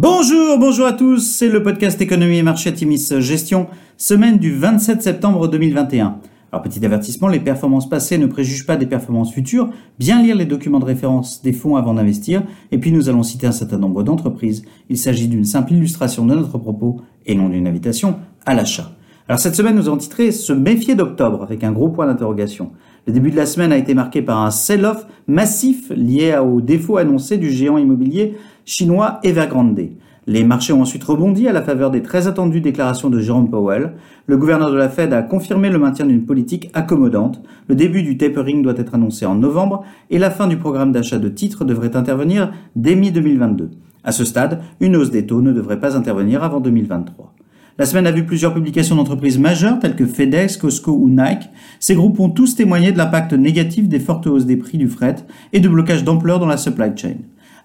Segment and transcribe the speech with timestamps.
[0.00, 3.66] Bonjour, bonjour à tous, c'est le podcast Économie et Marché Timis Gestion,
[3.96, 6.20] semaine du 27 septembre 2021.
[6.52, 10.44] Alors petit avertissement, les performances passées ne préjugent pas des performances futures, bien lire les
[10.44, 14.04] documents de référence des fonds avant d'investir, et puis nous allons citer un certain nombre
[14.04, 14.62] d'entreprises.
[14.88, 18.92] Il s'agit d'une simple illustration de notre propos et non d'une invitation à l'achat.
[19.28, 22.70] Alors cette semaine, nous avons titré Se méfier d'octobre avec un gros point d'interrogation.
[23.06, 26.96] Le début de la semaine a été marqué par un sell-off massif lié au défaut
[26.96, 28.36] annoncé du géant immobilier
[28.68, 29.80] chinois Evergrande.
[30.26, 33.94] Les marchés ont ensuite rebondi à la faveur des très attendues déclarations de Jerome Powell.
[34.26, 37.42] Le gouverneur de la Fed a confirmé le maintien d'une politique accommodante.
[37.68, 41.18] Le début du tapering doit être annoncé en novembre et la fin du programme d'achat
[41.18, 43.70] de titres devrait intervenir dès mi-2022.
[44.04, 47.32] À ce stade, une hausse des taux ne devrait pas intervenir avant 2023.
[47.78, 51.48] La semaine a vu plusieurs publications d'entreprises majeures telles que FedEx, Costco ou Nike.
[51.80, 55.16] Ces groupes ont tous témoigné de l'impact négatif des fortes hausses des prix du fret
[55.54, 57.14] et de blocages d'ampleur dans la supply chain.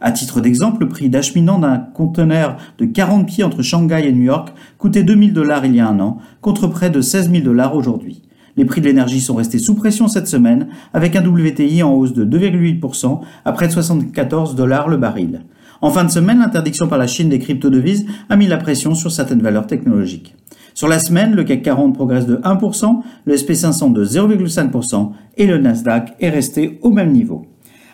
[0.01, 4.23] À titre d'exemple, le prix d'acheminant d'un conteneur de 40 pieds entre Shanghai et New
[4.23, 7.75] York coûtait 2000 dollars il y a un an, contre près de 16 000 dollars
[7.75, 8.21] aujourd'hui.
[8.55, 12.13] Les prix de l'énergie sont restés sous pression cette semaine, avec un WTI en hausse
[12.13, 15.41] de 2,8% à près de 74 dollars le baril.
[15.81, 19.11] En fin de semaine, l'interdiction par la Chine des crypto-devises a mis la pression sur
[19.11, 20.35] certaines valeurs technologiques.
[20.75, 25.57] Sur la semaine, le CAC 40 progresse de 1%, le SP500 de 0,5% et le
[25.57, 27.45] Nasdaq est resté au même niveau.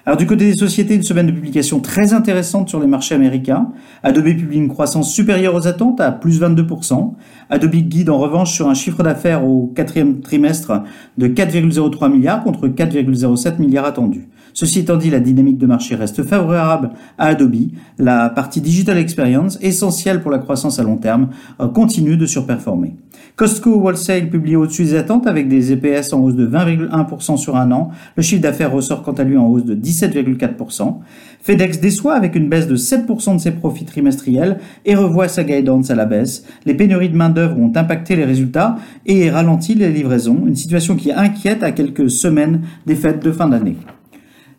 [0.06, 3.70] Alors du côté des sociétés, une semaine de publication très intéressante sur les marchés américains.
[4.02, 7.14] Adobe publie une croissance supérieure aux attentes à plus 22%.
[7.50, 10.84] Adobe guide en revanche sur un chiffre d'affaires au quatrième trimestre
[11.18, 14.30] de 4,03 milliards contre 4,07 milliards attendus.
[14.54, 17.70] Ceci étant dit, la dynamique de marché reste favorable à Adobe.
[17.98, 21.30] La partie Digital Experience, essentielle pour la croissance à long terme,
[21.62, 22.96] euh, continue de surperformer.
[23.36, 27.72] Costco Wholesale publie au-dessus des attentes avec des EPS en hausse de 20,1% sur un
[27.72, 27.92] an.
[28.16, 30.96] Le chiffre d'affaires ressort quant à lui en hausse de 17,4%.
[31.42, 35.90] FedEx déçoit avec une baisse de 7% de ses profits trimestriels et revoit sa guidance
[35.90, 36.44] à la baisse.
[36.66, 41.12] Les pénuries de main-d'œuvre ont impacté les résultats et ralenti les livraisons, une situation qui
[41.12, 43.78] inquiète à quelques semaines des fêtes de fin d'année.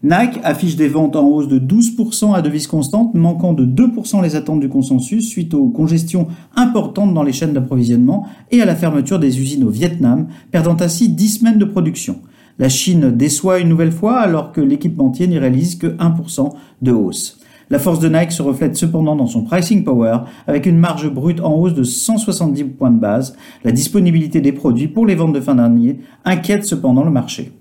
[0.02, 4.34] Nike affiche des ventes en hausse de 12% à devise constante, manquant de 2% les
[4.34, 9.18] attentes du consensus suite aux congestions importantes dans les chaînes d'approvisionnement et à la fermeture
[9.18, 12.20] des usines au Vietnam, perdant ainsi 10 semaines de production.
[12.58, 16.50] La Chine déçoit une nouvelle fois alors que l'équipementier n'y réalise que 1%
[16.80, 17.38] de hausse.
[17.68, 21.40] La force de Nike se reflète cependant dans son pricing power avec une marge brute
[21.40, 23.36] en hausse de 170 points de base.
[23.64, 27.52] La disponibilité des produits pour les ventes de fin d'année inquiète cependant le marché.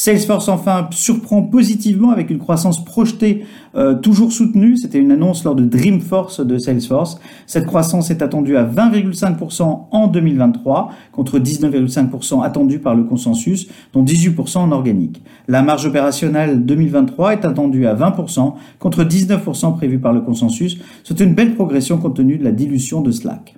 [0.00, 3.44] Salesforce enfin surprend positivement avec une croissance projetée
[3.74, 4.78] euh, toujours soutenue.
[4.78, 7.20] C'était une annonce lors de Dreamforce de Salesforce.
[7.46, 14.02] Cette croissance est attendue à 20,5% en 2023 contre 19,5% attendu par le consensus, dont
[14.02, 15.22] 18% en organique.
[15.48, 20.78] La marge opérationnelle 2023 est attendue à 20% contre 19% prévu par le consensus.
[21.04, 23.54] C'est une belle progression compte tenu de la dilution de Slack.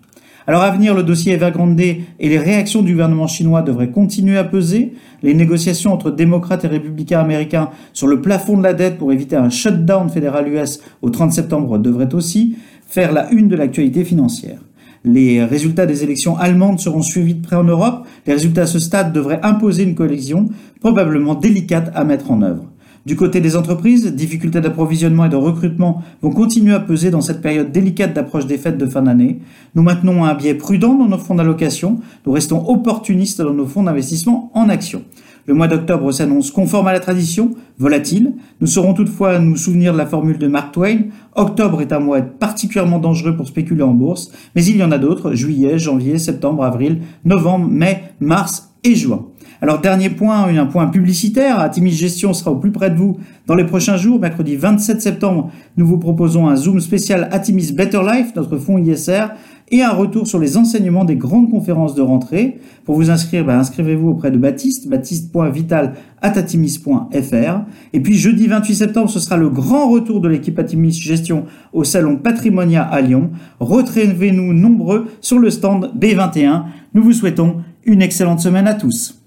[0.47, 4.45] Alors à venir, le dossier Evergrande et les réactions du gouvernement chinois devraient continuer à
[4.45, 4.93] peser.
[5.23, 9.37] Les négociations entre démocrates et républicains américains sur le plafond de la dette pour éviter
[9.37, 14.59] un shutdown fédéral US au 30 septembre devraient aussi faire la une de l'actualité financière.
[15.05, 18.07] Les résultats des élections allemandes seront suivis de près en Europe.
[18.27, 20.49] Les résultats à ce stade devraient imposer une coalition
[20.81, 22.72] probablement délicate à mettre en œuvre.
[23.05, 27.43] Du côté des entreprises, difficultés d'approvisionnement et de recrutement vont continuer à peser dans cette
[27.43, 29.41] période délicate d'approche des fêtes de fin d'année.
[29.75, 31.99] Nous maintenons un biais prudent dans nos fonds d'allocation.
[32.25, 35.03] Nous restons opportunistes dans nos fonds d'investissement en actions.
[35.47, 38.35] Le mois d'octobre s'annonce conforme à la tradition, volatile.
[38.61, 41.07] Nous saurons toutefois nous souvenir de la formule de Mark Twain.
[41.35, 44.99] Octobre est un mois particulièrement dangereux pour spéculer en bourse, mais il y en a
[44.99, 49.27] d'autres, juillet, janvier, septembre, avril, novembre, mai, mars et juin.
[49.63, 53.55] Alors dernier point, un point publicitaire, Atimis Gestion sera au plus près de vous dans
[53.55, 54.19] les prochains jours.
[54.19, 59.27] Mercredi 27 septembre, nous vous proposons un Zoom spécial Atimis Better Life, notre fonds ISR,
[59.71, 62.59] et un retour sur les enseignements des grandes conférences de rentrée.
[62.85, 67.61] Pour vous inscrire, ben, inscrivez-vous auprès de Baptiste, baptiste.vital.atimis.fr.
[67.93, 71.85] Et puis jeudi 28 septembre, ce sera le grand retour de l'équipe Atimis Gestion au
[71.85, 73.31] salon Patrimonia à Lyon.
[73.61, 76.65] Retrouvez-nous nombreux sur le stand B21.
[76.95, 79.22] Nous vous souhaitons une excellente semaine à tous.